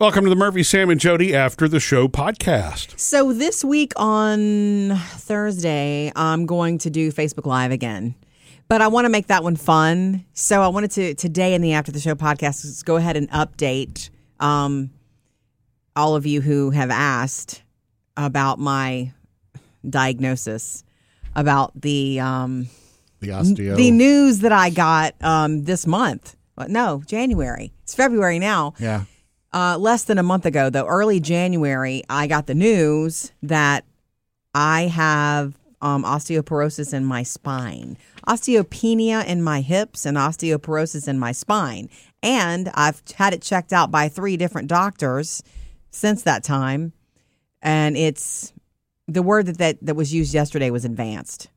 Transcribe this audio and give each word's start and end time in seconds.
Welcome 0.00 0.24
to 0.24 0.30
the 0.30 0.34
Murphy, 0.36 0.64
Sam, 0.64 0.90
and 0.90 1.00
Jody 1.00 1.36
After 1.36 1.68
the 1.68 1.78
Show 1.78 2.08
podcast. 2.08 2.98
So 2.98 3.32
this 3.32 3.64
week 3.64 3.92
on 3.94 4.96
Thursday, 4.96 6.10
I'm 6.16 6.46
going 6.46 6.78
to 6.78 6.90
do 6.90 7.12
Facebook 7.12 7.46
Live 7.46 7.70
again. 7.70 8.16
But 8.66 8.82
I 8.82 8.88
want 8.88 9.04
to 9.04 9.08
make 9.08 9.28
that 9.28 9.44
one 9.44 9.54
fun. 9.54 10.24
So 10.32 10.62
I 10.62 10.68
wanted 10.68 10.90
to 10.92 11.14
today 11.14 11.54
in 11.54 11.62
the 11.62 11.74
After 11.74 11.92
the 11.92 12.00
Show 12.00 12.16
podcast 12.16 12.62
just 12.62 12.84
go 12.84 12.96
ahead 12.96 13.16
and 13.16 13.30
update 13.30 14.10
um, 14.40 14.90
all 15.94 16.16
of 16.16 16.26
you 16.26 16.40
who 16.40 16.70
have 16.70 16.90
asked 16.90 17.62
about 18.16 18.58
my 18.58 19.12
diagnosis, 19.88 20.82
about 21.36 21.70
the 21.80 22.18
um, 22.18 22.66
The 23.20 23.28
osteo. 23.28 23.76
the 23.76 23.92
news 23.92 24.40
that 24.40 24.50
I 24.52 24.70
got 24.70 25.14
um, 25.22 25.62
this 25.64 25.86
month. 25.86 26.34
No, 26.66 27.00
January. 27.06 27.72
It's 27.84 27.94
February 27.94 28.40
now. 28.40 28.74
yeah. 28.80 29.04
Uh, 29.54 29.78
less 29.78 30.02
than 30.02 30.18
a 30.18 30.22
month 30.22 30.44
ago, 30.44 30.68
though, 30.68 30.84
early 30.86 31.20
January, 31.20 32.02
I 32.10 32.26
got 32.26 32.46
the 32.46 32.56
news 32.56 33.30
that 33.40 33.84
I 34.52 34.82
have 34.82 35.56
um, 35.80 36.02
osteoporosis 36.02 36.92
in 36.92 37.04
my 37.04 37.22
spine, 37.22 37.96
osteopenia 38.26 39.24
in 39.24 39.42
my 39.42 39.60
hips, 39.60 40.06
and 40.06 40.16
osteoporosis 40.16 41.06
in 41.06 41.20
my 41.20 41.30
spine. 41.30 41.88
And 42.20 42.68
I've 42.74 43.00
had 43.14 43.32
it 43.32 43.42
checked 43.42 43.72
out 43.72 43.92
by 43.92 44.08
three 44.08 44.36
different 44.36 44.66
doctors 44.66 45.40
since 45.92 46.24
that 46.24 46.42
time. 46.42 46.92
And 47.62 47.96
it's 47.96 48.52
the 49.06 49.22
word 49.22 49.46
that, 49.46 49.58
that, 49.58 49.78
that 49.82 49.94
was 49.94 50.12
used 50.12 50.34
yesterday 50.34 50.70
was 50.70 50.84
advanced. 50.84 51.48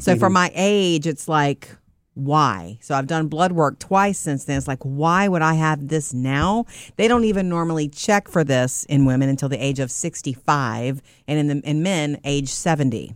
So 0.00 0.16
for 0.16 0.30
my 0.30 0.52
age, 0.54 1.08
it's 1.08 1.26
like, 1.26 1.74
why? 2.14 2.78
So 2.82 2.94
I've 2.94 3.06
done 3.06 3.28
blood 3.28 3.52
work 3.52 3.78
twice 3.78 4.18
since 4.18 4.44
then. 4.44 4.58
It's 4.58 4.68
like, 4.68 4.82
why 4.82 5.28
would 5.28 5.42
I 5.42 5.54
have 5.54 5.88
this 5.88 6.12
now? 6.12 6.66
They 6.96 7.08
don't 7.08 7.24
even 7.24 7.48
normally 7.48 7.88
check 7.88 8.28
for 8.28 8.44
this 8.44 8.84
in 8.84 9.06
women 9.06 9.28
until 9.28 9.48
the 9.48 9.62
age 9.62 9.80
of 9.80 9.90
65 9.90 11.00
and 11.26 11.38
in, 11.38 11.46
the, 11.48 11.68
in 11.68 11.82
men, 11.82 12.20
age 12.24 12.50
70. 12.50 13.14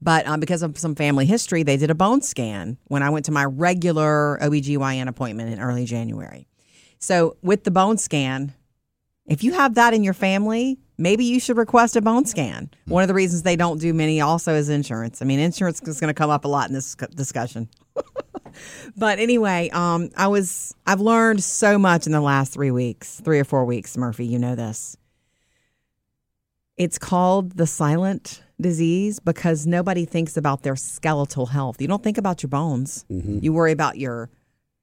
But 0.00 0.26
um, 0.26 0.40
because 0.40 0.62
of 0.62 0.78
some 0.78 0.94
family 0.94 1.26
history, 1.26 1.62
they 1.62 1.76
did 1.76 1.90
a 1.90 1.94
bone 1.94 2.20
scan 2.20 2.78
when 2.86 3.02
I 3.02 3.10
went 3.10 3.24
to 3.26 3.32
my 3.32 3.44
regular 3.44 4.38
OBGYN 4.42 5.08
appointment 5.08 5.52
in 5.52 5.60
early 5.60 5.84
January. 5.84 6.46
So 6.98 7.36
with 7.42 7.64
the 7.64 7.70
bone 7.70 7.98
scan, 7.98 8.54
if 9.26 9.44
you 9.44 9.52
have 9.52 9.74
that 9.74 9.94
in 9.94 10.02
your 10.02 10.14
family, 10.14 10.78
maybe 10.98 11.24
you 11.24 11.40
should 11.40 11.56
request 11.56 11.96
a 11.96 12.02
bone 12.02 12.26
scan. 12.26 12.70
One 12.86 13.02
of 13.02 13.08
the 13.08 13.14
reasons 13.14 13.42
they 13.42 13.56
don't 13.56 13.80
do 13.80 13.94
many 13.94 14.20
also 14.20 14.54
is 14.54 14.68
insurance. 14.68 15.22
I 15.22 15.24
mean, 15.24 15.38
insurance 15.38 15.80
is 15.82 16.00
going 16.00 16.08
to 16.08 16.14
come 16.14 16.30
up 16.30 16.44
a 16.44 16.48
lot 16.48 16.68
in 16.68 16.74
this 16.74 16.94
discussion. 17.14 17.68
but 18.96 19.18
anyway, 19.18 19.70
um, 19.70 20.10
I 20.16 20.26
was 20.26 20.74
I've 20.86 21.00
learned 21.00 21.42
so 21.42 21.78
much 21.78 22.06
in 22.06 22.12
the 22.12 22.20
last 22.20 22.52
three 22.52 22.72
weeks, 22.72 23.20
three 23.20 23.38
or 23.38 23.44
four 23.44 23.64
weeks. 23.64 23.96
Murphy, 23.96 24.26
you 24.26 24.38
know 24.38 24.54
this. 24.54 24.96
It's 26.76 26.98
called 26.98 27.56
the 27.56 27.66
silent 27.66 28.42
disease 28.60 29.18
because 29.18 29.66
nobody 29.66 30.04
thinks 30.04 30.36
about 30.36 30.62
their 30.62 30.76
skeletal 30.76 31.46
health. 31.46 31.80
You 31.80 31.88
don't 31.88 32.02
think 32.02 32.18
about 32.18 32.42
your 32.42 32.50
bones. 32.50 33.04
You 33.08 33.52
worry 33.52 33.72
about 33.72 33.98
your 33.98 34.30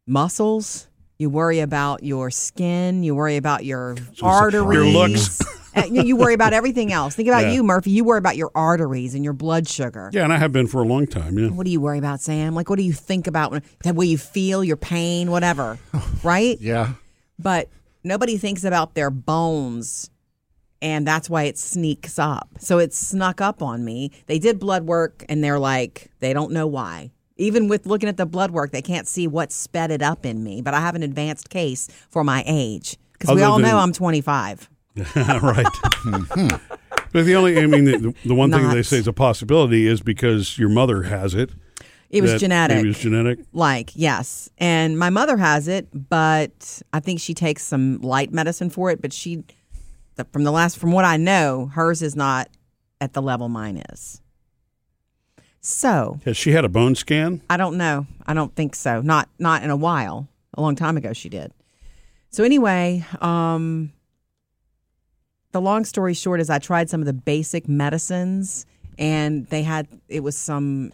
muscles. 0.05 0.89
You 1.17 1.29
worry 1.29 1.59
about 1.59 2.03
your 2.03 2.29
skin. 2.31 3.03
You 3.03 3.15
worry 3.15 3.37
about 3.37 3.63
your 3.63 3.95
arteries. 4.21 4.75
your 4.75 4.85
looks. 4.85 5.39
Uh, 5.75 5.83
you, 5.91 6.15
worry 6.15 6.33
about 6.33 6.53
everything 6.53 6.91
else. 6.93 7.15
Think 7.15 7.27
about 7.27 7.43
Yeah. 7.45 7.51
you, 7.53 7.63
Murphy. 7.63 7.91
You 7.91 8.03
worry 8.03 8.17
about 8.19 8.37
your 8.37 8.51
arteries 8.55 9.13
and 9.13 9.23
your 9.23 9.33
blood 9.33 9.67
sugar. 9.67 10.09
Yeah, 10.13 10.23
and 10.23 10.31
I 10.31 10.37
have 10.37 10.51
been 10.51 10.67
for 10.67 10.81
a 10.81 10.85
long 10.87 11.05
time. 11.07 11.37
Yeah. 11.37 11.49
What 11.49 11.65
do 11.65 11.71
you 11.71 11.81
worry 11.81 11.97
about, 11.97 12.21
Sam? 12.21 12.55
Like, 12.55 12.69
what 12.69 12.77
do 12.77 12.83
you 12.83 12.93
think 12.93 13.27
about 13.27 13.51
when, 13.51 13.61
the 13.83 13.93
way 13.93 14.05
you 14.05 14.17
feel, 14.17 14.63
your 14.63 14.77
pain, 14.77 15.31
whatever, 15.31 15.77
right? 16.23 16.57
Yeah. 16.61 16.93
But 17.37 17.69
nobody 18.03 18.37
thinks 18.37 18.63
about 18.63 18.95
their 18.95 19.09
bones, 19.09 20.09
and 20.81 21.05
that's 21.05 21.29
why 21.29 21.43
it 21.43 21.57
sneaks 21.57 22.17
up. 22.19 22.49
So 22.59 22.79
it 22.79 22.93
snuck 22.93 23.41
up 23.41 23.61
on 23.61 23.83
me. 23.83 24.11
They 24.27 24.39
did 24.39 24.59
blood 24.59 24.83
work, 24.85 25.25
and 25.27 25.43
they're 25.43 25.59
like, 25.59 26.09
they 26.19 26.31
don't 26.33 26.51
know 26.51 26.67
why. 26.67 27.11
Even 27.37 27.67
with 27.67 27.85
looking 27.85 28.07
at 28.07 28.15
the 28.15 28.25
blood 28.25 28.51
work, 28.51 28.71
they 28.71 28.81
can't 28.81 29.07
see 29.09 29.27
what 29.27 29.51
sped 29.51 29.91
it 29.91 30.01
up 30.01 30.25
in 30.25 30.41
me. 30.41 30.61
But 30.61 30.73
I 30.73 30.79
have 30.79 30.95
an 30.95 31.03
advanced 31.03 31.49
case 31.49 31.89
for 32.09 32.23
my 32.23 32.43
age 32.47 32.97
because 33.11 33.35
we 33.35 33.43
all 33.43 33.59
know 33.59 33.77
I'm 33.77 33.91
25. 33.91 34.69
right. 35.15 35.65
but 37.11 37.25
the 37.25 37.35
only, 37.35 37.57
I 37.59 37.65
mean, 37.65 37.85
the, 37.85 38.15
the 38.25 38.35
one 38.35 38.51
thing 38.51 38.69
they 38.69 38.83
say 38.83 38.97
is 38.97 39.07
a 39.07 39.13
possibility 39.13 39.87
is 39.87 40.01
because 40.01 40.57
your 40.57 40.69
mother 40.69 41.03
has 41.03 41.33
it. 41.33 41.51
It 42.09 42.21
was 42.21 42.39
genetic. 42.39 42.77
Maybe 42.77 42.89
it's 42.91 42.99
genetic. 42.99 43.39
Like, 43.51 43.91
yes. 43.93 44.49
And 44.57 44.97
my 44.97 45.09
mother 45.09 45.35
has 45.37 45.67
it, 45.67 45.89
but 45.93 46.81
I 46.93 46.99
think 47.01 47.19
she 47.19 47.33
takes 47.33 47.63
some 47.63 47.99
light 48.01 48.31
medicine 48.31 48.69
for 48.69 48.89
it. 48.91 49.01
But 49.01 49.11
she, 49.11 49.43
from 50.31 50.43
the 50.43 50.51
last, 50.51 50.77
from 50.77 50.91
what 50.91 51.03
I 51.03 51.17
know, 51.17 51.71
hers 51.73 52.01
is 52.01 52.15
not 52.15 52.49
at 53.01 53.13
the 53.13 53.21
level 53.21 53.49
mine 53.49 53.83
is. 53.91 54.21
So 55.61 56.19
Has 56.25 56.37
she 56.37 56.51
had 56.51 56.63
a 56.63 56.69
bone 56.69 56.93
scan? 56.93 57.41
I 57.49 57.57
don't 57.57 57.75
know. 57.77 58.05
I 58.27 58.35
don't 58.35 58.55
think 58.55 58.75
so. 58.75 59.01
Not 59.01 59.29
not 59.39 59.63
in 59.63 59.71
a 59.71 59.75
while. 59.75 60.27
A 60.53 60.61
long 60.61 60.75
time 60.75 60.95
ago 60.95 61.11
she 61.11 61.27
did. 61.27 61.51
So 62.29 62.43
anyway, 62.43 63.03
um 63.19 63.91
the 65.55 65.61
long 65.61 65.85
story 65.85 66.13
short 66.13 66.41
is 66.41 66.49
I 66.49 66.59
tried 66.59 66.89
some 66.89 66.99
of 66.99 67.05
the 67.05 67.13
basic 67.13 67.69
medicines 67.69 68.65
and 68.99 69.47
they 69.47 69.63
had 69.63 69.87
it 70.09 70.19
was 70.19 70.35
some 70.35 70.91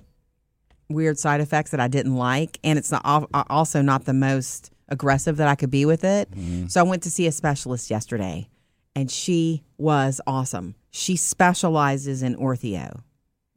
weird 0.87 1.17
side 1.17 1.41
effects 1.41 1.71
that 1.71 1.79
I 1.79 1.87
didn't 1.87 2.15
like 2.15 2.59
and 2.63 2.77
it's 2.77 2.91
not 2.91 3.01
uh, 3.03 3.43
also 3.49 3.81
not 3.81 4.05
the 4.05 4.13
most 4.13 4.69
aggressive 4.87 5.37
that 5.37 5.47
I 5.47 5.55
could 5.55 5.71
be 5.71 5.83
with 5.87 6.03
it. 6.03 6.29
Mm-hmm. 6.29 6.67
So 6.67 6.79
I 6.79 6.83
went 6.83 7.01
to 7.03 7.09
see 7.09 7.25
a 7.25 7.31
specialist 7.31 7.89
yesterday 7.89 8.49
and 8.95 9.09
she 9.09 9.63
was 9.79 10.21
awesome. 10.27 10.75
She 10.91 11.15
specializes 11.15 12.21
in 12.21 12.35
ortheo. 12.35 13.01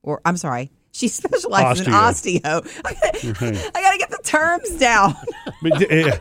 Or 0.03 0.23
I'm 0.25 0.39
sorry, 0.39 0.71
she 0.91 1.09
specializes 1.21 1.87
in 1.87 1.93
osteo. 1.93 2.67
I 2.87 3.81
gotta, 3.83 3.99
get 3.99 4.09
the 4.09 4.21
terms 4.25 4.71
down. 4.79 5.15
But, 5.63 6.21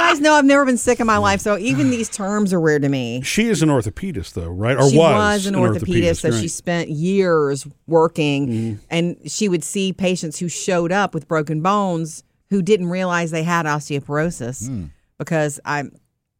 guys 0.00 0.20
know 0.20 0.34
I've 0.34 0.44
never 0.44 0.64
been 0.64 0.76
sick 0.78 1.00
in 1.00 1.06
my 1.06 1.18
life, 1.18 1.40
so 1.40 1.56
even 1.58 1.90
these 1.90 2.08
terms 2.08 2.52
are 2.52 2.60
weird 2.60 2.82
to 2.82 2.88
me. 2.88 3.20
she 3.22 3.46
is 3.48 3.62
an 3.62 3.68
orthopedist, 3.68 4.34
though, 4.34 4.48
right? 4.48 4.76
Or 4.76 4.88
she 4.90 4.96
was, 4.96 5.14
was 5.14 5.46
an 5.46 5.54
orthopedist, 5.54 6.20
so 6.20 6.30
she 6.30 6.40
right. 6.42 6.50
spent 6.50 6.88
years 6.90 7.66
working, 7.86 8.48
Mm-hmm. 8.48 8.82
and 8.90 9.16
she 9.30 9.48
would 9.48 9.62
see 9.64 9.92
patients 9.92 10.38
who 10.38 10.48
showed 10.48 10.92
up 10.92 11.14
with 11.14 11.28
broken 11.28 11.60
bones 11.62 12.22
who 12.50 12.62
didn't 12.62 12.88
realize 12.88 13.30
they 13.30 13.42
had 13.44 13.66
osteoporosis 13.66 14.66
Hmm. 14.66 14.84
because 15.18 15.60
I'm. 15.64 15.92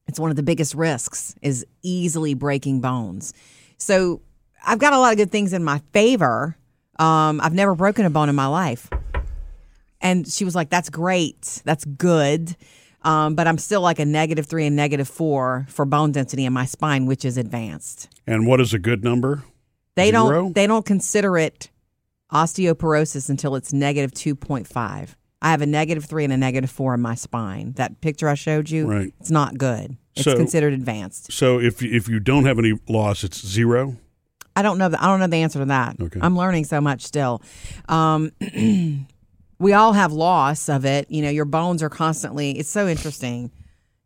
It's 0.09 0.19
one 0.19 0.31
of 0.31 0.37
the 0.37 0.43
biggest 0.43 0.75
risks 0.75 1.37
is 1.41 1.65
easily 1.83 2.35
breaking 2.35 2.81
bones. 2.81 3.33
So 3.79 4.23
I've 4.67 4.81
got 4.81 4.93
a 4.93 4.99
lot 4.99 5.13
of 5.13 5.19
good 5.19 5.31
things 5.31 5.53
in 5.53 5.63
my 5.63 5.81
favor. 5.93 6.57
Um, 6.99 7.41
I've 7.41 7.55
never 7.55 7.77
broken 7.77 8.05
a 8.05 8.11
bone 8.11 8.29
in 8.29 8.35
my 8.35 8.47
life. 8.49 8.91
And 10.01 10.27
she 10.27 10.45
was 10.45 10.55
like, 10.57 10.69
that's 10.69 10.91
great. 10.91 11.63
That's 11.65 11.85
good. 11.85 12.57
Um, 13.03 13.35
but 13.35 13.47
I'm 13.47 13.59
still 13.59 13.81
like 13.81 13.99
a 13.99 14.05
negative 14.05 14.47
three 14.47 14.67
and 14.67 14.77
negative 14.77 15.09
four 15.09 15.67
for 15.71 15.85
bone 15.87 16.13
density 16.13 16.45
in 16.45 16.53
my 16.53 16.67
spine, 16.67 17.07
which 17.07 17.25
is 17.25 17.37
advanced. 17.39 18.09
And 18.27 18.47
what 18.47 18.61
is 18.61 18.75
a 18.75 18.79
good 18.79 19.03
number? 19.03 19.43
They 19.97 20.11
Zero? 20.11 20.31
don't 20.31 20.55
they 20.55 20.67
don't 20.67 20.85
consider 20.85 21.37
it 21.39 21.71
osteoporosis 22.33 23.29
until 23.29 23.57
it's 23.57 23.73
negative 23.73 24.13
two 24.13 24.35
point 24.35 24.67
five. 24.67 25.17
I 25.43 25.51
have 25.51 25.63
a 25.63 25.67
negative 25.67 26.05
three 26.05 26.25
and 26.25 26.33
a 26.33 26.37
negative 26.37 26.71
four 26.71 26.93
in 26.95 27.01
my 27.01 27.15
spine. 27.15 27.73
That 27.73 28.01
picture 28.03 28.29
I 28.29 28.35
showed 28.35 28.69
you, 28.69 28.87
Right. 28.87 29.15
it's 29.21 29.31
not 29.31 29.57
good. 29.57 29.97
It's 30.15 30.25
So- 30.25 30.37
considered 30.37 30.75
advanced. 30.75 31.33
So 31.33 31.59
if 31.61 31.83
if 31.83 32.09
you 32.09 32.21
don't 32.21 32.45
have 32.45 32.59
any 32.59 32.79
loss, 32.89 33.25
it's 33.25 33.45
zero. 33.47 33.97
I 34.57 34.63
don't 34.63 34.79
know. 34.79 34.89
The, 34.91 35.03
I 35.03 35.07
don't 35.07 35.21
know 35.21 35.27
the 35.29 35.37
answer 35.37 35.61
to 35.61 35.65
that. 35.67 35.97
Okay. 36.01 36.21
I'm 36.21 36.37
learning 36.37 36.65
so 36.65 36.81
much 36.81 37.03
still. 37.03 37.41
Um, 37.89 38.33
we 39.61 39.75
all 39.75 39.93
have 39.93 40.13
loss 40.13 40.69
of 40.69 40.85
it. 40.85 41.09
You 41.11 41.23
know, 41.23 41.31
your 41.31 41.45
bones 41.45 41.83
are 41.83 41.91
constantly. 41.91 42.59
It's 42.59 42.71
so 42.71 42.89
interesting. 42.89 43.53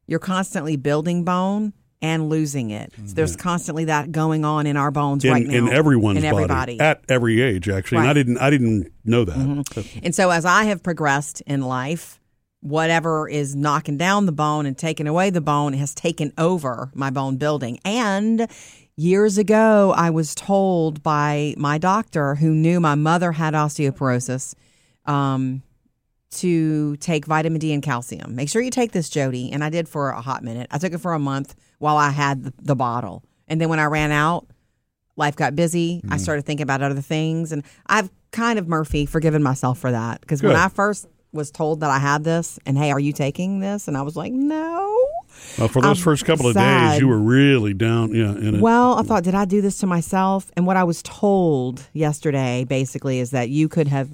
You're 0.06 0.18
constantly 0.18 0.76
building 0.76 1.24
bone 1.24 1.72
and 2.02 2.28
losing 2.28 2.70
it. 2.70 2.92
So 3.06 3.14
there's 3.14 3.36
constantly 3.36 3.86
that 3.86 4.12
going 4.12 4.44
on 4.44 4.66
in 4.66 4.76
our 4.76 4.90
bones 4.90 5.24
In, 5.24 5.32
right 5.32 5.46
now. 5.46 5.54
in 5.54 5.68
everyone's 5.72 6.18
in 6.18 6.24
everybody. 6.24 6.76
body 6.76 6.80
at 6.80 7.02
every 7.08 7.40
age, 7.40 7.68
actually. 7.70 8.00
And 8.00 8.08
I 8.08 8.12
didn't 8.12 8.38
I 8.38 8.50
didn't 8.50 8.92
know 9.04 9.24
that. 9.24 9.36
Mm-hmm. 9.36 10.00
And 10.02 10.14
so 10.14 10.28
as 10.28 10.44
I 10.44 10.64
have 10.64 10.82
progressed 10.82 11.40
in 11.46 11.62
life, 11.62 12.20
whatever 12.60 13.28
is 13.28 13.54
knocking 13.54 13.96
down 13.96 14.26
the 14.26 14.32
bone 14.32 14.66
and 14.66 14.76
taking 14.76 15.06
away 15.06 15.30
the 15.30 15.40
bone 15.40 15.72
has 15.74 15.94
taken 15.94 16.32
over 16.36 16.90
my 16.94 17.10
bone 17.10 17.36
building. 17.36 17.78
And 17.84 18.48
years 18.96 19.38
ago, 19.38 19.94
I 19.96 20.10
was 20.10 20.34
told 20.34 21.02
by 21.02 21.54
my 21.56 21.78
doctor 21.78 22.34
who 22.34 22.50
knew 22.50 22.80
my 22.80 22.96
mother 22.96 23.32
had 23.32 23.54
osteoporosis 23.54 24.54
um, 25.06 25.62
to 26.32 26.96
take 26.96 27.26
vitamin 27.26 27.58
D 27.60 27.72
and 27.72 27.82
calcium. 27.82 28.34
Make 28.34 28.48
sure 28.48 28.60
you 28.62 28.70
take 28.70 28.92
this, 28.92 29.08
Jody. 29.08 29.52
And 29.52 29.62
I 29.62 29.70
did 29.70 29.88
for 29.88 30.10
a 30.10 30.20
hot 30.20 30.42
minute. 30.42 30.66
I 30.70 30.78
took 30.78 30.92
it 30.92 30.98
for 30.98 31.12
a 31.12 31.18
month 31.18 31.54
while 31.78 31.96
I 31.96 32.10
had 32.10 32.44
the, 32.44 32.52
the 32.60 32.74
bottle. 32.74 33.22
And 33.46 33.60
then 33.60 33.68
when 33.68 33.78
I 33.78 33.84
ran 33.84 34.10
out, 34.10 34.46
life 35.16 35.36
got 35.36 35.54
busy. 35.54 36.02
I 36.08 36.16
started 36.16 36.44
thinking 36.44 36.64
about 36.64 36.82
other 36.82 37.00
things. 37.00 37.52
And 37.52 37.62
I've 37.86 38.10
kind 38.32 38.58
of, 38.58 38.66
Murphy, 38.66 39.06
forgiven 39.06 39.42
myself 39.42 39.78
for 39.78 39.92
that. 39.92 40.20
Because 40.20 40.42
when 40.42 40.56
I 40.56 40.68
first 40.68 41.06
was 41.32 41.50
told 41.50 41.80
that 41.80 41.90
I 41.90 41.98
had 41.98 42.24
this, 42.24 42.58
and 42.64 42.78
hey, 42.78 42.90
are 42.90 42.98
you 42.98 43.12
taking 43.12 43.60
this? 43.60 43.86
And 43.86 43.96
I 43.96 44.02
was 44.02 44.16
like, 44.16 44.32
no. 44.32 45.08
Well, 45.58 45.68
for 45.68 45.82
those 45.82 45.98
I'm 45.98 46.04
first 46.04 46.24
couple 46.24 46.46
of 46.46 46.54
days, 46.54 47.00
you 47.00 47.08
were 47.08 47.18
really 47.18 47.74
down. 47.74 48.14
Yeah, 48.14 48.30
in 48.30 48.56
it. 48.56 48.60
Well, 48.60 48.94
I 48.94 49.02
thought, 49.02 49.24
did 49.24 49.34
I 49.34 49.44
do 49.44 49.60
this 49.60 49.78
to 49.78 49.86
myself? 49.86 50.50
And 50.56 50.66
what 50.66 50.76
I 50.76 50.84
was 50.84 51.02
told 51.02 51.86
yesterday 51.92 52.64
basically 52.64 53.18
is 53.18 53.30
that 53.30 53.50
you 53.50 53.68
could 53.68 53.88
have, 53.88 54.08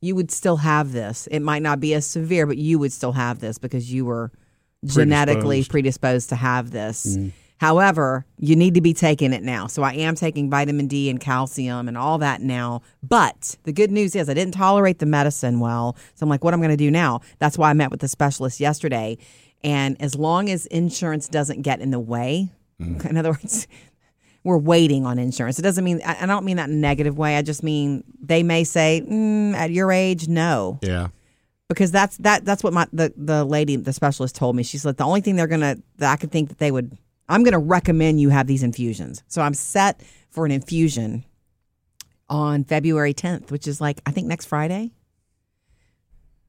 you 0.00 0.14
would 0.14 0.30
still 0.30 0.58
have 0.58 0.92
this. 0.92 1.26
It 1.30 1.40
might 1.40 1.62
not 1.62 1.80
be 1.80 1.94
as 1.94 2.06
severe, 2.06 2.46
but 2.46 2.58
you 2.58 2.78
would 2.78 2.92
still 2.92 3.12
have 3.12 3.40
this 3.40 3.58
because 3.58 3.92
you 3.92 4.04
were 4.04 4.30
genetically 4.84 5.64
Predisposed. 5.64 5.70
predisposed 5.70 6.28
to 6.30 6.36
have 6.36 6.70
this. 6.70 7.16
Mm-hmm. 7.16 7.28
However, 7.58 8.24
you 8.38 8.54
need 8.54 8.74
to 8.74 8.80
be 8.80 8.94
taking 8.94 9.32
it 9.32 9.42
now. 9.42 9.66
So 9.66 9.82
I 9.82 9.92
am 9.94 10.14
taking 10.14 10.48
vitamin 10.48 10.86
D 10.86 11.10
and 11.10 11.20
calcium 11.20 11.88
and 11.88 11.98
all 11.98 12.18
that 12.18 12.40
now. 12.40 12.82
But 13.02 13.56
the 13.64 13.72
good 13.72 13.90
news 13.90 14.14
is 14.14 14.28
I 14.28 14.34
didn't 14.34 14.54
tolerate 14.54 15.00
the 15.00 15.06
medicine 15.06 15.58
well. 15.58 15.96
So 16.14 16.24
I'm 16.24 16.30
like, 16.30 16.44
what 16.44 16.54
am 16.54 16.60
I 16.60 16.66
going 16.66 16.76
to 16.78 16.84
do 16.84 16.90
now? 16.90 17.20
That's 17.40 17.58
why 17.58 17.70
I 17.70 17.72
met 17.72 17.90
with 17.90 18.00
the 18.00 18.06
specialist 18.06 18.60
yesterday. 18.60 19.18
And 19.64 20.00
as 20.00 20.14
long 20.14 20.48
as 20.48 20.66
insurance 20.66 21.28
doesn't 21.28 21.62
get 21.62 21.80
in 21.80 21.90
the 21.90 21.98
way, 21.98 22.48
mm-hmm. 22.80 23.06
in 23.08 23.16
other 23.16 23.30
words, 23.32 23.66
we're 24.48 24.58
waiting 24.58 25.06
on 25.06 25.18
insurance. 25.18 25.58
It 25.58 25.62
doesn't 25.62 25.84
mean, 25.84 26.00
I 26.04 26.22
I 26.22 26.26
don't 26.26 26.44
mean 26.44 26.56
that 26.56 26.68
in 26.68 26.74
a 26.76 26.78
negative 26.78 27.16
way. 27.18 27.36
I 27.36 27.42
just 27.42 27.62
mean 27.62 28.02
they 28.20 28.42
may 28.42 28.64
say, 28.64 29.02
mm, 29.08 29.54
at 29.54 29.70
your 29.70 29.92
age, 29.92 30.26
no 30.28 30.78
Yeah. 30.82 31.08
because 31.68 31.90
that's 31.92 32.16
that 32.18 32.44
that's 32.44 32.62
what 32.64 32.72
my 32.72 32.86
the, 32.92 33.12
the 33.16 33.44
lady 33.44 33.76
the 33.76 33.92
specialist 33.92 34.34
told 34.36 34.56
me 34.56 34.62
she 34.62 34.78
said 34.78 34.96
the 34.96 35.04
only 35.04 35.20
thing 35.20 35.36
they're 35.36 35.46
gonna 35.46 35.76
that 35.98 36.12
i 36.12 36.16
could 36.16 36.30
think 36.32 36.48
that 36.48 36.58
they 36.58 36.70
would 36.70 36.96
i'm 37.28 37.42
gonna 37.44 37.58
recommend 37.58 38.20
you 38.20 38.30
have 38.30 38.46
these 38.46 38.62
infusions 38.62 39.22
so 39.28 39.42
i'm 39.42 39.52
set 39.54 40.00
for 40.30 40.46
an 40.46 40.50
infusion 40.50 41.24
on 42.30 42.64
february 42.64 43.12
10th 43.12 43.50
which 43.50 43.66
is 43.68 43.80
like 43.82 44.00
i 44.06 44.10
think 44.10 44.26
next 44.26 44.46
friday 44.46 44.90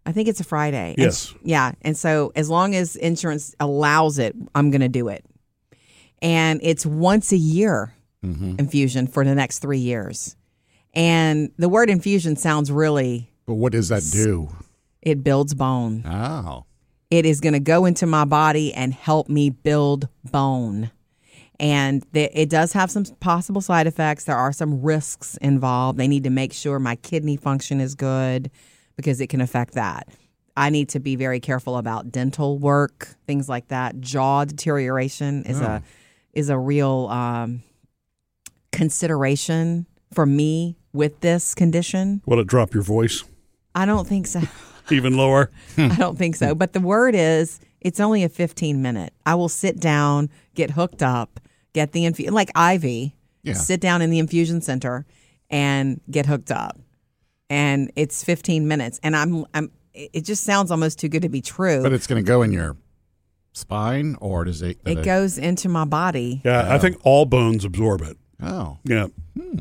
i 0.05 0.11
think 0.13 0.27
it's 0.29 0.39
a 0.39 0.43
friday 0.45 0.95
Yes. 0.97 1.31
s- 1.31 1.35
yeah 1.43 1.71
and 1.81 1.97
so 1.97 2.31
as 2.35 2.49
long 2.49 2.73
as 2.75 2.95
insurance 2.95 3.53
allows 3.59 4.19
it 4.19 4.35
i'm 4.55 4.71
gonna 4.71 4.87
do 4.89 5.07
it 5.09 5.25
and 6.21 6.59
it's 6.63 6.85
once 6.85 7.31
a 7.31 7.37
year 7.37 7.93
mm-hmm. 8.23 8.55
infusion 8.59 9.07
for 9.07 9.23
the 9.23 9.35
next 9.35 9.59
three 9.59 9.79
years 9.79 10.35
and 10.93 11.51
the 11.57 11.69
word 11.69 11.89
infusion 11.89 12.35
sounds 12.35 12.71
really 12.71 13.31
But 13.45 13.55
what 13.55 13.71
does 13.71 13.89
that 13.89 14.03
do? 14.11 14.49
it 15.01 15.23
builds 15.23 15.53
bone 15.53 16.03
Oh. 16.05 16.65
it 17.09 17.25
is 17.25 17.39
going 17.39 17.53
to 17.53 17.59
go 17.59 17.85
into 17.85 18.05
my 18.05 18.25
body 18.25 18.73
and 18.73 18.93
help 18.93 19.29
me 19.29 19.49
build 19.49 20.07
bone. 20.31 20.91
And 21.61 22.05
it 22.13 22.49
does 22.49 22.71
have 22.71 22.89
some 22.89 23.03
possible 23.19 23.59
side 23.59 23.85
effects. 23.85 24.23
There 24.23 24.37
are 24.37 24.53
some 24.53 24.81
risks 24.81 25.35
involved. 25.41 25.99
They 25.99 26.07
need 26.07 26.23
to 26.23 26.29
make 26.29 26.53
sure 26.53 26.79
my 26.79 26.95
kidney 26.95 27.35
function 27.35 27.81
is 27.81 27.95
good 27.95 28.49
because 28.95 29.19
it 29.19 29.27
can 29.27 29.41
affect 29.41 29.73
that. 29.73 30.07
I 30.55 30.69
need 30.69 30.87
to 30.89 31.01
be 31.01 31.17
very 31.17 31.41
careful 31.41 31.75
about 31.75 32.11
dental 32.13 32.57
work, 32.59 33.09
things 33.27 33.49
like 33.49 33.67
that. 33.69 33.99
Jaw 33.99 34.45
deterioration 34.45 35.43
is 35.43 35.59
a 35.59 35.81
oh. 35.83 35.89
Is 36.33 36.49
a 36.49 36.57
real 36.57 37.07
um, 37.09 37.63
consideration 38.71 39.85
for 40.13 40.25
me 40.25 40.77
with 40.93 41.19
this 41.21 41.53
condition. 41.55 42.21
Will 42.25 42.39
it 42.39 42.47
drop 42.47 42.73
your 42.73 42.83
voice 42.83 43.23
I 43.75 43.85
don't 43.85 44.07
think 44.07 44.25
so. 44.27 44.41
even 44.89 45.15
lower? 45.15 45.51
I 45.77 45.95
don't 45.95 46.17
think 46.17 46.35
so. 46.35 46.55
But 46.55 46.73
the 46.73 46.79
word 46.79 47.13
is 47.15 47.59
it's 47.81 47.99
only 47.99 48.23
a 48.23 48.29
15 48.29 48.81
minute. 48.81 49.13
I 49.25 49.35
will 49.35 49.49
sit 49.49 49.79
down, 49.79 50.29
get 50.55 50.71
hooked 50.71 51.03
up, 51.03 51.39
get 51.73 51.91
the 51.91 52.05
infusion, 52.05 52.33
like 52.33 52.49
IV, 52.57 53.11
Yeah. 53.43 53.53
sit 53.53 53.79
down 53.79 54.01
in 54.01 54.09
the 54.09 54.19
infusion 54.19 54.61
center 54.61 55.05
and 55.49 56.01
get 56.09 56.25
hooked 56.25 56.51
up. 56.51 56.77
And 57.49 57.91
it's 57.95 58.23
15 58.23 58.67
minutes. 58.67 58.99
And 59.03 59.15
I'm, 59.15 59.45
I'm, 59.53 59.71
it 59.93 60.25
just 60.25 60.43
sounds 60.43 60.71
almost 60.71 60.99
too 60.99 61.09
good 61.09 61.21
to 61.21 61.29
be 61.29 61.41
true. 61.41 61.81
But 61.83 61.93
it's 61.93 62.07
going 62.07 62.23
to 62.23 62.27
go 62.27 62.41
in 62.41 62.51
your 62.51 62.75
spine, 63.59 64.15
or 64.19 64.45
does 64.45 64.61
it? 64.61 64.79
it 64.85 65.03
goes 65.03 65.37
into 65.37 65.69
my 65.69 65.85
body. 65.85 66.41
Yeah, 66.43 66.73
I 66.73 66.77
think 66.77 66.97
all 67.03 67.25
bones 67.25 67.63
absorb 67.65 68.01
it. 68.01 68.17
Oh. 68.41 68.77
Yeah, 68.85 69.07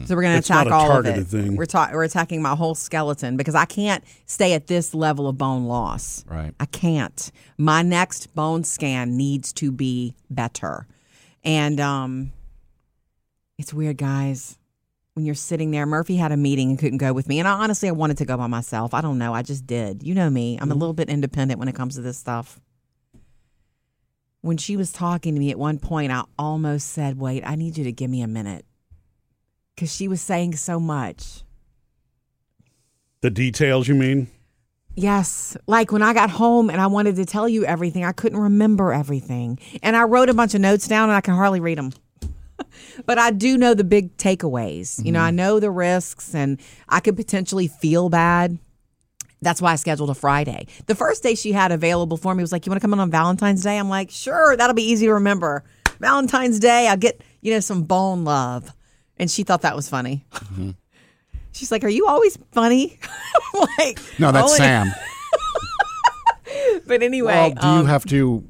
So 0.04 0.14
we're 0.14 0.22
going 0.22 0.34
to 0.34 0.38
It's 0.38 0.48
not 0.48 0.68
attack 0.68 0.72
a 0.72 0.76
all 0.76 0.86
of 0.86 1.04
targeted 1.04 1.22
it. 1.22 1.26
thing. 1.26 1.56
We're, 1.56 1.66
ta- 1.66 1.90
we're 1.92 2.04
attacking 2.04 2.40
my 2.42 2.54
whole 2.54 2.76
skeleton 2.76 3.36
because 3.36 3.56
I 3.56 3.64
can't 3.64 4.04
stay 4.26 4.52
at 4.52 4.68
this 4.68 4.94
level 4.94 5.26
of 5.26 5.36
bone 5.36 5.64
loss. 5.64 6.24
Right. 6.28 6.54
I 6.60 6.66
can't. 6.66 7.32
My 7.58 7.82
next 7.82 8.32
bone 8.36 8.62
scan 8.62 9.16
needs 9.16 9.52
to 9.54 9.72
be 9.72 10.14
better. 10.30 10.86
And 11.42 11.80
um 11.80 12.30
it's 13.58 13.74
weird, 13.74 13.96
guys. 13.96 14.56
When 15.14 15.26
you're 15.26 15.34
sitting 15.34 15.72
there, 15.72 15.84
Murphy 15.84 16.14
had 16.14 16.30
a 16.30 16.36
meeting 16.36 16.70
and 16.70 16.78
couldn't 16.78 16.98
go 16.98 17.12
with 17.12 17.26
me. 17.28 17.40
And 17.40 17.48
I 17.48 17.52
honestly 17.54 17.88
I 17.88 17.92
wanted 17.92 18.18
to 18.18 18.24
go 18.24 18.36
by 18.36 18.46
myself. 18.46 18.94
I 18.94 19.00
don't 19.00 19.18
know. 19.18 19.34
I 19.34 19.42
just 19.42 19.66
did. 19.66 20.04
You 20.04 20.14
know 20.14 20.30
me. 20.30 20.56
I'm 20.60 20.70
a 20.70 20.74
little 20.76 20.92
bit 20.94 21.08
independent 21.08 21.58
when 21.58 21.66
it 21.68 21.74
comes 21.74 21.96
to 21.96 22.00
this 22.00 22.16
stuff. 22.16 22.60
When 24.40 24.56
she 24.56 24.76
was 24.76 24.92
talking 24.92 25.34
to 25.34 25.40
me 25.40 25.50
at 25.50 25.58
one 25.58 25.78
point, 25.78 26.12
I 26.12 26.24
almost 26.38 26.90
said, 26.90 27.18
Wait, 27.18 27.42
I 27.44 27.56
need 27.56 27.76
you 27.76 27.84
to 27.84 27.92
give 27.92 28.10
me 28.10 28.22
a 28.22 28.28
minute. 28.28 28.64
Because 29.74 29.94
she 29.94 30.08
was 30.08 30.20
saying 30.20 30.56
so 30.56 30.80
much. 30.80 31.42
the 33.20 33.30
details. 33.30 33.88
You 33.88 33.94
mean? 33.94 34.28
Yes. 34.98 35.56
Like 35.68 35.92
when 35.92 36.02
I 36.02 36.12
got 36.12 36.28
home 36.28 36.70
and 36.70 36.80
I 36.80 36.88
wanted 36.88 37.14
to 37.16 37.24
tell 37.24 37.48
you 37.48 37.64
everything, 37.64 38.04
I 38.04 38.10
couldn't 38.10 38.38
remember 38.38 38.92
everything. 38.92 39.60
And 39.80 39.96
I 39.96 40.02
wrote 40.02 40.28
a 40.28 40.34
bunch 40.34 40.54
of 40.54 40.60
notes 40.60 40.88
down 40.88 41.08
and 41.08 41.16
I 41.16 41.20
can 41.20 41.34
hardly 41.34 41.60
read 41.60 41.78
them. 41.78 41.92
but 43.06 43.16
I 43.16 43.30
do 43.30 43.56
know 43.56 43.74
the 43.74 43.84
big 43.84 44.16
takeaways. 44.16 45.04
You 45.04 45.12
know, 45.12 45.20
I 45.20 45.28
mm-hmm. 45.28 45.36
know 45.36 45.60
the 45.60 45.70
risks 45.70 46.34
and 46.34 46.60
I 46.88 46.98
could 46.98 47.16
potentially 47.16 47.68
feel 47.68 48.08
bad. 48.08 48.58
That's 49.40 49.62
why 49.62 49.72
I 49.72 49.76
scheduled 49.76 50.10
a 50.10 50.14
Friday. 50.14 50.66
The 50.86 50.94
first 50.94 51.22
day 51.22 51.34
she 51.34 51.52
had 51.52 51.70
available 51.72 52.16
for 52.16 52.34
me 52.34 52.42
was 52.42 52.52
like, 52.52 52.66
You 52.66 52.70
want 52.70 52.80
to 52.80 52.84
come 52.84 52.92
in 52.92 53.00
on 53.00 53.10
Valentine's 53.10 53.62
Day? 53.62 53.78
I'm 53.78 53.88
like, 53.88 54.10
Sure, 54.10 54.56
that'll 54.56 54.74
be 54.74 54.90
easy 54.90 55.06
to 55.06 55.14
remember. 55.14 55.64
Valentine's 56.00 56.58
Day, 56.58 56.88
I'll 56.88 56.96
get, 56.96 57.20
you 57.40 57.52
know, 57.52 57.60
some 57.60 57.82
bone 57.84 58.24
love. 58.24 58.72
And 59.16 59.30
she 59.30 59.42
thought 59.42 59.62
that 59.62 59.76
was 59.76 59.88
funny. 59.88 60.24
She's 61.52 61.70
like, 61.72 61.84
Are 61.84 61.88
you 61.88 62.06
always 62.06 62.38
funny? 62.52 62.98
Like, 63.78 63.98
No, 64.18 64.30
that's 64.30 64.44
"Only-" 64.52 64.58
Sam. 64.58 64.92
But 66.86 67.02
anyway, 67.02 67.32
Well, 67.32 67.50
do 67.50 67.66
um, 67.66 67.78
you 67.80 67.84
have 67.86 68.04
to? 68.06 68.44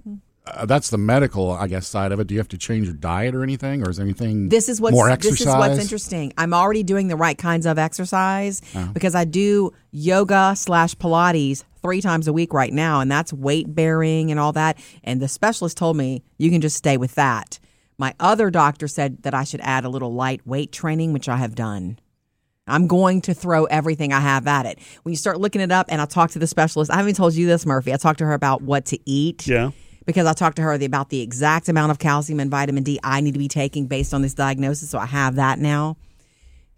Uh, 0.54 0.66
that's 0.66 0.90
the 0.90 0.98
medical, 0.98 1.50
I 1.52 1.66
guess, 1.66 1.86
side 1.86 2.12
of 2.12 2.20
it. 2.20 2.26
Do 2.26 2.34
you 2.34 2.40
have 2.40 2.48
to 2.48 2.58
change 2.58 2.86
your 2.86 2.94
diet 2.94 3.34
or 3.34 3.42
anything, 3.42 3.82
or 3.86 3.90
is 3.90 3.96
there 3.96 4.04
anything? 4.06 4.48
this 4.48 4.68
is 4.68 4.80
what's 4.80 4.92
more 4.94 5.06
this 5.06 5.14
exercise. 5.14 5.46
is 5.46 5.54
what's 5.56 5.78
interesting. 5.80 6.32
I'm 6.38 6.54
already 6.54 6.82
doing 6.82 7.08
the 7.08 7.16
right 7.16 7.36
kinds 7.36 7.66
of 7.66 7.78
exercise 7.78 8.62
Uh-huh. 8.74 8.92
because 8.92 9.14
I 9.14 9.24
do 9.24 9.72
yoga 9.90 10.54
slash 10.56 10.94
Pilates 10.96 11.64
three 11.82 12.00
times 12.00 12.26
a 12.28 12.32
week 12.32 12.52
right 12.52 12.72
now, 12.72 13.00
and 13.00 13.10
that's 13.10 13.32
weight 13.32 13.74
bearing 13.74 14.30
and 14.30 14.38
all 14.40 14.52
that. 14.52 14.78
And 15.04 15.20
the 15.22 15.28
specialist 15.28 15.76
told 15.76 15.96
me 15.96 16.22
you 16.38 16.50
can 16.50 16.60
just 16.60 16.76
stay 16.76 16.96
with 16.96 17.14
that. 17.14 17.58
My 17.98 18.14
other 18.20 18.50
doctor 18.50 18.86
said 18.88 19.22
that 19.24 19.34
I 19.34 19.44
should 19.44 19.60
add 19.62 19.84
a 19.84 19.88
little 19.88 20.12
light 20.14 20.46
weight 20.46 20.72
training, 20.72 21.12
which 21.12 21.28
I 21.28 21.36
have 21.36 21.54
done. 21.54 21.98
I'm 22.66 22.86
going 22.86 23.22
to 23.22 23.32
throw 23.34 23.64
everything 23.64 24.12
I 24.12 24.20
have 24.20 24.46
at 24.46 24.66
it. 24.66 24.78
When 25.02 25.12
you 25.12 25.16
start 25.16 25.40
looking 25.40 25.62
it 25.62 25.72
up, 25.72 25.86
and 25.88 26.00
I 26.00 26.04
talk 26.04 26.30
to 26.32 26.38
the 26.38 26.46
specialist, 26.46 26.90
I 26.90 26.96
haven't 26.96 27.14
told 27.16 27.34
you 27.34 27.46
this, 27.46 27.64
Murphy. 27.64 27.92
I 27.92 27.96
talked 27.96 28.18
to 28.18 28.26
her 28.26 28.34
about 28.34 28.60
what 28.62 28.84
to 28.86 28.98
eat. 29.08 29.46
Yeah. 29.46 29.70
Because 30.08 30.26
I 30.26 30.32
talked 30.32 30.56
to 30.56 30.62
her 30.62 30.72
about 30.72 31.10
the 31.10 31.20
exact 31.20 31.68
amount 31.68 31.90
of 31.90 31.98
calcium 31.98 32.40
and 32.40 32.50
vitamin 32.50 32.82
D 32.82 32.98
I 33.04 33.20
need 33.20 33.32
to 33.32 33.38
be 33.38 33.46
taking 33.46 33.86
based 33.86 34.14
on 34.14 34.22
this 34.22 34.32
diagnosis. 34.32 34.88
So 34.88 34.98
I 34.98 35.04
have 35.04 35.34
that 35.34 35.58
now. 35.58 35.98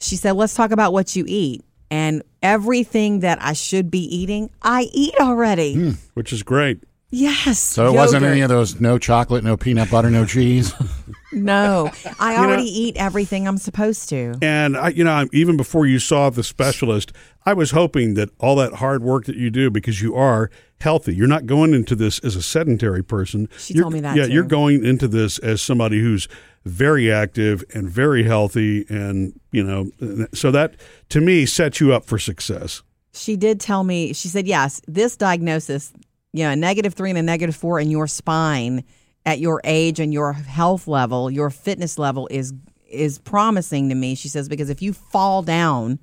She 0.00 0.16
said, 0.16 0.32
let's 0.32 0.52
talk 0.54 0.72
about 0.72 0.92
what 0.92 1.14
you 1.14 1.24
eat. 1.28 1.64
And 1.92 2.24
everything 2.42 3.20
that 3.20 3.40
I 3.40 3.52
should 3.52 3.88
be 3.88 4.00
eating, 4.00 4.50
I 4.62 4.88
eat 4.92 5.14
already. 5.20 5.74
Hmm, 5.74 5.90
which 6.14 6.32
is 6.32 6.42
great. 6.42 6.82
Yes. 7.10 7.60
so 7.60 7.86
it 7.86 7.94
wasn't 7.94 8.24
any 8.24 8.40
of 8.40 8.48
those 8.48 8.80
no 8.80 8.98
chocolate, 8.98 9.44
no 9.44 9.56
peanut 9.56 9.92
butter, 9.92 10.10
no 10.10 10.26
cheese. 10.26 10.74
No, 11.32 11.90
I 12.18 12.34
know- 12.36 12.42
already 12.44 12.64
eat 12.64 12.96
everything 12.96 13.46
I'm 13.46 13.58
supposed 13.58 14.08
to. 14.10 14.34
And 14.42 14.76
I, 14.76 14.88
you 14.88 15.04
know, 15.04 15.26
even 15.32 15.56
before 15.56 15.86
you 15.86 15.98
saw 15.98 16.30
the 16.30 16.42
specialist, 16.44 17.12
I 17.46 17.52
was 17.54 17.70
hoping 17.70 18.14
that 18.14 18.30
all 18.38 18.56
that 18.56 18.74
hard 18.74 19.02
work 19.02 19.24
that 19.26 19.36
you 19.36 19.50
do, 19.50 19.70
because 19.70 20.02
you 20.02 20.14
are 20.14 20.50
healthy, 20.80 21.14
you're 21.14 21.26
not 21.28 21.46
going 21.46 21.74
into 21.74 21.94
this 21.94 22.18
as 22.20 22.36
a 22.36 22.42
sedentary 22.42 23.02
person. 23.04 23.48
She 23.58 23.74
You're- 23.74 23.84
told 23.84 23.94
me 23.94 24.00
that, 24.00 24.16
Yeah, 24.16 24.26
too. 24.26 24.32
you're 24.32 24.44
going 24.44 24.84
into 24.84 25.06
this 25.08 25.38
as 25.40 25.60
somebody 25.62 26.00
who's 26.00 26.26
very 26.66 27.10
active 27.10 27.64
and 27.74 27.88
very 27.88 28.22
healthy, 28.24 28.84
and 28.90 29.32
you 29.50 29.64
know, 29.64 29.90
so 30.34 30.50
that 30.50 30.74
to 31.08 31.20
me 31.20 31.46
sets 31.46 31.80
you 31.80 31.92
up 31.94 32.04
for 32.04 32.18
success. 32.18 32.82
She 33.14 33.36
did 33.36 33.60
tell 33.60 33.82
me, 33.82 34.12
she 34.12 34.28
said, 34.28 34.46
yes, 34.46 34.80
this 34.86 35.16
diagnosis, 35.16 35.92
you 36.32 36.44
know, 36.44 36.50
a 36.50 36.56
negative 36.56 36.92
three 36.94 37.08
and 37.10 37.18
a 37.18 37.22
negative 37.22 37.56
four 37.56 37.80
in 37.80 37.90
your 37.90 38.06
spine 38.06 38.84
at 39.26 39.38
your 39.38 39.60
age 39.64 40.00
and 40.00 40.12
your 40.12 40.32
health 40.32 40.88
level, 40.88 41.30
your 41.30 41.50
fitness 41.50 41.98
level 41.98 42.28
is 42.30 42.52
is 42.88 43.18
promising 43.18 43.88
to 43.88 43.94
me. 43.94 44.14
She 44.16 44.28
says, 44.28 44.48
because 44.48 44.68
if 44.68 44.82
you 44.82 44.92
fall 44.92 45.42
down, 45.42 46.00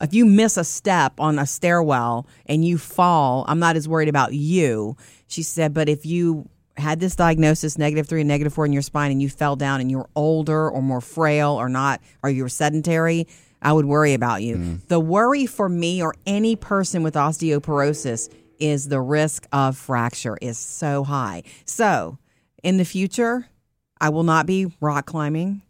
if 0.00 0.14
you 0.14 0.24
miss 0.24 0.56
a 0.56 0.64
step 0.64 1.18
on 1.18 1.38
a 1.38 1.46
stairwell 1.46 2.26
and 2.46 2.64
you 2.64 2.78
fall, 2.78 3.44
I'm 3.48 3.58
not 3.58 3.76
as 3.76 3.88
worried 3.88 4.08
about 4.08 4.32
you. 4.32 4.96
She 5.26 5.42
said, 5.42 5.74
but 5.74 5.88
if 5.88 6.06
you 6.06 6.48
had 6.76 7.00
this 7.00 7.16
diagnosis, 7.16 7.76
negative 7.76 8.06
three 8.06 8.20
and 8.20 8.28
negative 8.28 8.54
four 8.54 8.64
in 8.64 8.72
your 8.72 8.82
spine, 8.82 9.10
and 9.10 9.20
you 9.20 9.28
fell 9.28 9.56
down 9.56 9.80
and 9.80 9.90
you're 9.90 10.08
older 10.14 10.70
or 10.70 10.80
more 10.80 11.00
frail 11.00 11.50
or 11.50 11.68
not, 11.68 12.00
or 12.22 12.30
you're 12.30 12.48
sedentary, 12.48 13.26
I 13.60 13.72
would 13.72 13.84
worry 13.84 14.14
about 14.14 14.42
you. 14.42 14.56
Mm. 14.56 14.86
The 14.86 15.00
worry 15.00 15.46
for 15.46 15.68
me 15.68 16.02
or 16.02 16.14
any 16.26 16.56
person 16.56 17.02
with 17.02 17.14
osteoporosis 17.14 18.32
is 18.58 18.88
the 18.88 19.00
risk 19.00 19.46
of 19.52 19.76
fracture 19.76 20.38
is 20.40 20.58
so 20.58 21.02
high. 21.04 21.42
So 21.64 22.18
in 22.62 22.76
the 22.76 22.84
future, 22.84 23.46
I 24.00 24.08
will 24.10 24.22
not 24.24 24.46
be 24.46 24.72
rock 24.80 25.06
climbing. 25.06 25.62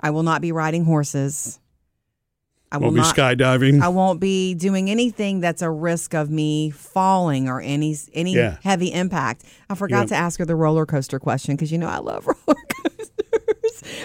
I 0.00 0.10
will 0.10 0.22
not 0.22 0.40
be 0.42 0.52
riding 0.52 0.84
horses. 0.84 1.58
I 2.72 2.78
will 2.78 2.86
Won't 2.86 2.96
be 2.96 3.00
not 3.02 3.14
skydiving. 3.14 3.80
I 3.82 3.88
won't 3.88 4.18
be 4.20 4.54
doing 4.54 4.90
anything 4.90 5.38
that's 5.40 5.62
a 5.62 5.70
risk 5.70 6.12
of 6.12 6.28
me 6.28 6.70
falling 6.70 7.48
or 7.48 7.60
any 7.60 7.96
any 8.12 8.34
Yeah. 8.34 8.56
heavy 8.64 8.92
impact. 8.92 9.44
I 9.70 9.76
forgot 9.76 10.00
Yeah. 10.02 10.06
to 10.06 10.16
ask 10.16 10.38
her 10.40 10.44
the 10.44 10.56
roller 10.56 10.84
coaster 10.84 11.20
question 11.20 11.54
because 11.54 11.70
you 11.70 11.78
know 11.78 11.86
I 11.88 11.98
love 11.98 12.26
roller 12.46 12.60
coasters. 12.68 13.10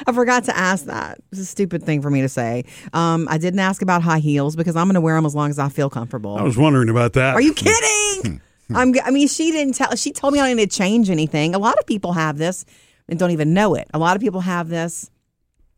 I 0.05 0.11
forgot 0.11 0.43
to 0.45 0.55
ask 0.57 0.85
that. 0.85 1.17
It's 1.31 1.41
a 1.41 1.45
stupid 1.45 1.83
thing 1.83 2.01
for 2.03 2.11
me 2.11 2.21
to 2.21 2.29
say. 2.29 2.65
Um, 2.93 3.27
I 3.29 3.39
didn't 3.39 3.59
ask 3.59 3.81
about 3.81 4.03
high 4.03 4.19
heels 4.19 4.55
because 4.55 4.75
I'm 4.75 4.85
going 4.85 4.93
to 4.95 5.01
wear 5.01 5.15
them 5.15 5.25
as 5.25 5.33
long 5.33 5.49
as 5.49 5.57
I 5.57 5.69
feel 5.69 5.89
comfortable. 5.89 6.35
I 6.37 6.43
was 6.43 6.57
wondering 6.57 6.89
about 6.89 7.13
that. 7.13 7.33
Are 7.35 7.41
you 7.41 7.53
kidding? 7.53 8.39
I'm, 8.73 8.93
I 9.03 9.11
mean, 9.11 9.27
she 9.27 9.51
didn't 9.51 9.73
tell. 9.73 9.95
She 9.95 10.11
told 10.11 10.33
me 10.33 10.39
I 10.39 10.47
didn't 10.47 10.57
need 10.57 10.71
to 10.71 10.77
change 10.77 11.09
anything. 11.09 11.55
A 11.55 11.59
lot 11.59 11.77
of 11.79 11.87
people 11.87 12.13
have 12.13 12.37
this 12.37 12.65
and 13.07 13.17
don't 13.17 13.31
even 13.31 13.53
know 13.53 13.75
it. 13.75 13.87
A 13.93 13.99
lot 13.99 14.15
of 14.15 14.21
people 14.21 14.41
have 14.41 14.69
this 14.69 15.09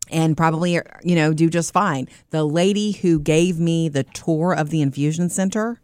and 0.09 0.35
probably 0.35 0.73
you 1.03 1.15
know 1.15 1.33
do 1.33 1.49
just 1.49 1.71
fine. 1.73 2.07
The 2.31 2.43
lady 2.43 2.91
who 2.91 3.19
gave 3.19 3.59
me 3.59 3.89
the 3.89 4.03
tour 4.03 4.53
of 4.53 4.69
the 4.69 4.81
infusion 4.81 5.29
center, 5.29 5.81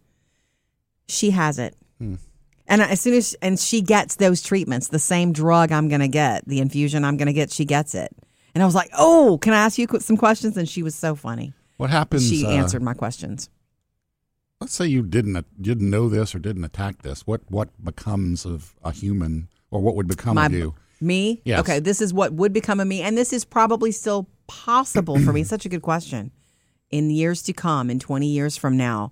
she 1.07 1.31
has 1.31 1.57
it. 1.59 1.75
And 2.69 2.81
as 2.81 2.99
soon 2.99 3.13
as 3.13 3.35
and 3.41 3.57
she 3.57 3.81
gets 3.81 4.17
those 4.17 4.41
treatments, 4.41 4.89
the 4.89 4.99
same 4.99 5.31
drug 5.31 5.71
I'm 5.71 5.87
going 5.87 6.01
to 6.01 6.09
get, 6.09 6.45
the 6.45 6.59
infusion 6.59 7.05
I'm 7.05 7.15
going 7.15 7.27
to 7.27 7.33
get, 7.33 7.51
she 7.51 7.63
gets 7.63 7.95
it. 7.95 8.11
And 8.53 8.61
I 8.61 8.65
was 8.65 8.75
like, 8.75 8.89
"Oh, 8.97 9.39
can 9.41 9.53
I 9.53 9.57
ask 9.57 9.77
you 9.77 9.87
some 9.99 10.17
questions?" 10.17 10.57
And 10.57 10.67
she 10.67 10.83
was 10.83 10.93
so 10.95 11.15
funny. 11.15 11.53
What 11.77 11.89
happens? 11.89 12.27
She 12.27 12.45
uh, 12.45 12.49
answered 12.49 12.81
my 12.81 12.93
questions. 12.93 13.49
Let's 14.59 14.73
say 14.73 14.87
you 14.87 15.03
didn't 15.03 15.45
didn't 15.61 15.89
know 15.89 16.09
this 16.09 16.33
or 16.33 16.39
didn't 16.39 16.63
attack 16.63 17.03
this. 17.03 17.27
What 17.27 17.41
what 17.49 17.69
becomes 17.83 18.45
of 18.45 18.73
a 18.83 18.91
human, 18.91 19.49
or 19.69 19.81
what 19.81 19.95
would 19.95 20.07
become 20.07 20.35
my 20.35 20.47
of 20.47 20.53
you? 20.53 20.73
me 20.99 21.43
Yes. 21.45 21.59
okay 21.59 21.77
this 21.79 22.01
is 22.01 22.11
what 22.11 22.33
would 22.33 22.51
become 22.53 22.79
of 22.79 22.87
me 22.87 23.03
and 23.03 23.15
this 23.15 23.31
is 23.31 23.45
probably 23.45 23.91
still 23.91 24.27
possible 24.47 25.19
for 25.19 25.31
me 25.31 25.43
such 25.43 25.63
a 25.63 25.69
good 25.69 25.83
question 25.83 26.31
in 26.89 27.11
years 27.11 27.43
to 27.43 27.53
come 27.53 27.91
in 27.91 27.99
20 27.99 28.25
years 28.25 28.57
from 28.57 28.77
now 28.77 29.11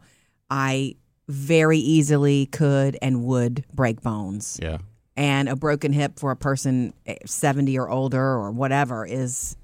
i 0.50 0.96
very 1.30 1.78
easily 1.78 2.48
could 2.48 2.98
and 3.04 3.24
would 3.24 3.64
break 3.72 4.02
bones 4.02 4.60
Yeah. 4.60 4.80
and 5.16 5.48
a 5.48 5.56
broken 5.56 5.94
hip 5.94 6.18
for 6.18 6.32
a 6.32 6.36
person 6.36 6.92
eh, 7.06 7.18
70 7.24 7.78
or 7.78 7.88
older 7.88 8.20
or 8.20 8.50
whatever 8.50 9.06
is 9.06 9.56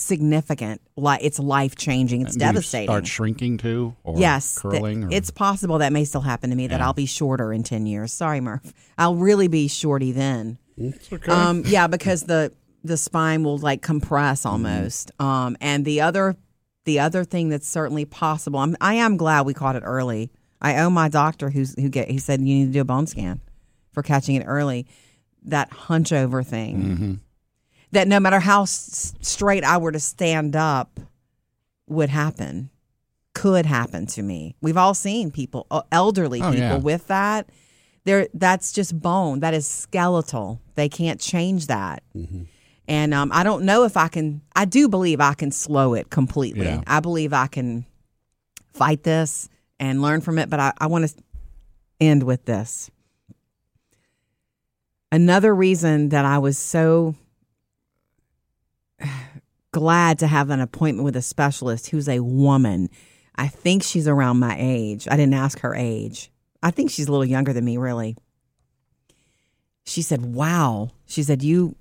significant 0.00 0.80
like 0.96 1.20
it's 1.22 1.38
life 1.38 1.76
changing 1.76 2.22
it's 2.22 2.34
do 2.36 2.44
you 2.44 2.52
devastating 2.52 2.86
Start 2.88 3.06
shrinking 3.06 3.58
too, 3.58 3.94
or 4.04 4.18
yes 4.18 4.54
th- 4.54 4.62
curling. 4.62 5.04
or- 5.04 5.08
it's 5.10 5.30
possible 5.30 5.78
that 5.78 5.92
may 5.92 6.04
still 6.04 6.20
happen 6.20 6.50
to 6.50 6.56
me 6.56 6.66
that 6.68 6.80
Yeah. 6.80 6.86
i'll 6.86 6.92
be 6.92 7.06
shorter 7.06 7.52
in 7.52 7.62
10 7.62 7.86
years 7.86 8.12
sorry 8.12 8.40
murph 8.40 8.72
i'll 8.98 9.14
really 9.16 9.48
be 9.48 9.68
shorty 9.68 10.12
then 10.12 10.58
It's 10.76 11.12
okay. 11.12 11.30
um, 11.30 11.62
yeah, 11.66 11.86
because 11.86 12.22
the 12.22 12.52
the 12.82 12.96
spine 12.96 13.44
will 13.44 13.58
like 13.58 13.82
compress 13.82 14.46
almost. 14.46 15.10
Um, 15.20 15.54
and 15.60 15.84
the 15.84 16.00
other 16.00 16.36
the 16.86 16.98
other 17.00 17.24
thing 17.24 17.50
that's 17.50 17.68
certainly 17.68 18.06
possible. 18.06 18.58
I'm, 18.58 18.74
I 18.80 18.94
am 18.94 19.18
glad 19.18 19.44
we 19.44 19.52
caught 19.52 19.76
it 19.76 19.82
early. 19.84 20.30
I 20.62 20.78
owe 20.78 20.88
my 20.88 21.10
doctor 21.10 21.50
who's 21.50 21.74
who 21.78 21.90
get 21.90 22.10
he 22.10 22.16
said 22.16 22.40
you 22.40 22.46
need 22.46 22.66
to 22.68 22.72
do 22.72 22.80
a 22.80 22.84
bone 22.86 23.06
scan 23.06 23.42
for 23.92 24.02
catching 24.02 24.36
it 24.36 24.44
early. 24.46 24.86
That 25.44 25.70
hunch 25.70 26.10
over 26.14 26.42
thing. 26.42 27.20
That 27.92 28.06
no 28.08 28.20
matter 28.20 28.40
how 28.40 28.62
s- 28.62 29.14
straight 29.20 29.64
I 29.64 29.78
were 29.78 29.92
to 29.92 30.00
stand 30.00 30.54
up, 30.56 31.00
would 31.88 32.08
happen, 32.10 32.70
could 33.34 33.66
happen 33.66 34.06
to 34.06 34.22
me. 34.22 34.54
We've 34.60 34.76
all 34.76 34.94
seen 34.94 35.30
people, 35.32 35.66
uh, 35.70 35.82
elderly 35.90 36.40
Oh, 36.40 36.50
people, 36.52 36.58
yeah. 36.66 36.76
with 36.78 37.08
that. 37.08 37.48
There, 38.04 38.28
that's 38.32 38.72
just 38.72 38.98
bone. 39.00 39.40
That 39.40 39.54
is 39.54 39.66
skeletal. 39.66 40.60
They 40.76 40.88
can't 40.88 41.20
change 41.20 41.66
that. 41.66 42.02
And 42.88 43.12
um, 43.12 43.30
I 43.32 43.42
don't 43.44 43.64
know 43.64 43.84
if 43.84 43.96
I 43.96 44.08
can. 44.08 44.40
I 44.56 44.64
do 44.64 44.88
believe 44.88 45.20
I 45.20 45.34
can 45.34 45.50
slow 45.50 45.94
it 45.94 46.10
completely. 46.10 46.66
Yeah. 46.66 46.82
I 46.86 47.00
believe 47.00 47.32
I 47.32 47.46
can 47.48 47.84
fight 48.72 49.02
this 49.02 49.48
and 49.78 50.00
learn 50.00 50.20
from 50.22 50.38
it. 50.38 50.48
But 50.48 50.60
I, 50.60 50.72
I 50.78 50.86
want 50.86 51.08
to 51.08 51.14
end 52.00 52.22
with 52.22 52.44
this. 52.46 52.90
Another 55.12 55.54
reason 55.54 56.10
that 56.10 56.24
I 56.24 56.38
was 56.38 56.56
so 56.56 57.14
glad 59.72 60.18
to 60.18 60.26
have 60.26 60.50
an 60.50 60.60
appointment 60.60 61.04
with 61.04 61.16
a 61.16 61.22
specialist 61.22 61.90
who's 61.90 62.08
a 62.08 62.20
woman. 62.20 62.88
I 63.36 63.48
think 63.48 63.82
she's 63.82 64.08
around 64.08 64.38
my 64.38 64.56
age. 64.58 65.06
I 65.10 65.16
didn't 65.16 65.34
ask 65.34 65.60
her 65.60 65.74
age. 65.74 66.30
I 66.62 66.70
think 66.70 66.90
she's 66.90 67.08
a 67.08 67.10
little 67.10 67.24
younger 67.24 67.52
than 67.52 67.64
me, 67.64 67.76
really. 67.76 68.16
She 69.84 70.02
said, 70.02 70.34
"Wow." 70.34 70.90
She 71.06 71.22
said, 71.22 71.42
"You 71.42 71.74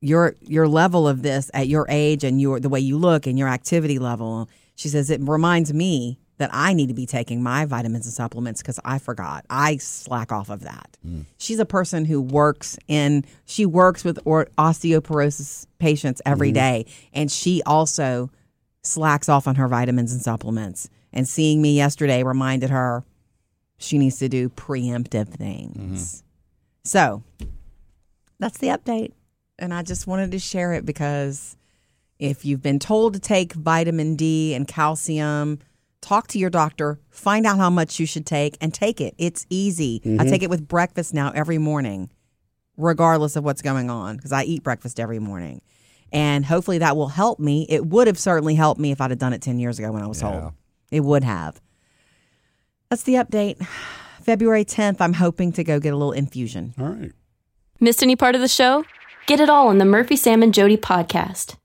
your 0.00 0.36
your 0.40 0.68
level 0.68 1.06
of 1.06 1.22
this 1.22 1.50
at 1.52 1.68
your 1.68 1.86
age 1.88 2.24
and 2.24 2.40
your 2.40 2.60
the 2.60 2.68
way 2.68 2.80
you 2.80 2.98
look 2.98 3.26
and 3.26 3.38
your 3.38 3.48
activity 3.48 3.98
level." 3.98 4.48
She 4.74 4.88
says 4.88 5.10
it 5.10 5.20
reminds 5.22 5.72
me 5.72 6.18
that 6.38 6.50
I 6.52 6.74
need 6.74 6.88
to 6.88 6.94
be 6.94 7.06
taking 7.06 7.42
my 7.42 7.64
vitamins 7.64 8.06
and 8.06 8.12
supplements 8.12 8.60
because 8.60 8.78
I 8.84 8.98
forgot. 8.98 9.44
I 9.48 9.78
slack 9.78 10.32
off 10.32 10.50
of 10.50 10.60
that. 10.60 10.96
Mm. 11.06 11.24
She's 11.38 11.58
a 11.58 11.64
person 11.64 12.04
who 12.04 12.20
works 12.20 12.78
in 12.88 13.24
she 13.44 13.64
works 13.64 14.04
with 14.04 14.18
or 14.24 14.48
osteoporosis 14.58 15.66
patients 15.78 16.20
every 16.26 16.48
mm-hmm. 16.48 16.54
day, 16.54 16.86
and 17.12 17.30
she 17.30 17.62
also 17.64 18.30
slacks 18.82 19.28
off 19.28 19.48
on 19.48 19.56
her 19.56 19.68
vitamins 19.68 20.12
and 20.12 20.22
supplements. 20.22 20.88
And 21.12 21.26
seeing 21.26 21.62
me 21.62 21.74
yesterday 21.74 22.22
reminded 22.22 22.68
her 22.70 23.04
she 23.78 23.98
needs 23.98 24.18
to 24.18 24.28
do 24.28 24.48
preemptive 24.50 25.28
things. 25.28 26.22
Mm-hmm. 26.22 26.26
So 26.84 27.22
that's 28.38 28.58
the 28.58 28.68
update. 28.68 29.12
And 29.58 29.72
I 29.72 29.82
just 29.82 30.06
wanted 30.06 30.32
to 30.32 30.38
share 30.38 30.74
it 30.74 30.84
because 30.84 31.56
if 32.18 32.44
you've 32.44 32.62
been 32.62 32.78
told 32.78 33.14
to 33.14 33.20
take 33.20 33.52
vitamin 33.54 34.16
D 34.16 34.54
and 34.54 34.68
calcium, 34.68 35.58
talk 36.06 36.28
to 36.28 36.38
your 36.38 36.50
doctor, 36.50 37.00
find 37.10 37.46
out 37.46 37.58
how 37.58 37.68
much 37.68 37.98
you 37.98 38.06
should 38.06 38.24
take, 38.26 38.56
and 38.60 38.72
take 38.72 39.00
it. 39.00 39.14
It's 39.18 39.44
easy. 39.50 40.00
I 40.04 40.08
mm-hmm. 40.08 40.28
take 40.30 40.42
it 40.42 40.50
with 40.50 40.68
breakfast 40.68 41.12
now 41.12 41.32
every 41.34 41.58
morning, 41.58 42.10
regardless 42.76 43.34
of 43.34 43.44
what's 43.44 43.60
going 43.60 43.90
on, 43.90 44.16
because 44.16 44.32
I 44.32 44.44
eat 44.44 44.62
breakfast 44.62 45.00
every 45.00 45.18
morning. 45.18 45.62
And 46.12 46.46
hopefully 46.46 46.78
that 46.78 46.96
will 46.96 47.08
help 47.08 47.40
me. 47.40 47.66
It 47.68 47.86
would 47.86 48.06
have 48.06 48.18
certainly 48.18 48.54
helped 48.54 48.80
me 48.80 48.92
if 48.92 49.00
I'd 49.00 49.10
have 49.10 49.18
done 49.18 49.32
it 49.32 49.42
10 49.42 49.58
years 49.58 49.78
ago 49.78 49.90
when 49.90 50.02
I 50.02 50.06
was 50.06 50.22
Yeah. 50.22 50.30
told. 50.30 50.52
It 50.92 51.00
would 51.00 51.24
have. 51.24 51.60
That's 52.88 53.02
the 53.02 53.14
update. 53.14 53.66
February 54.22 54.64
10th, 54.64 55.00
I'm 55.00 55.14
hoping 55.14 55.52
to 55.52 55.64
go 55.64 55.80
get 55.80 55.92
a 55.92 55.96
little 55.96 56.12
infusion. 56.12 56.74
All 56.78 56.86
right. 56.86 57.12
Missed 57.80 58.02
any 58.02 58.16
part 58.16 58.34
of 58.34 58.40
the 58.40 58.48
show? 58.48 58.84
Get 59.26 59.40
it 59.40 59.50
all 59.50 59.68
on 59.68 59.78
the 59.78 59.84
Murphy, 59.84 60.14
Sam, 60.14 60.42
and 60.42 60.54
Jody 60.54 60.76
podcast. 60.76 61.56